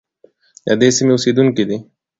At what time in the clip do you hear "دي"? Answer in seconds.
1.69-1.77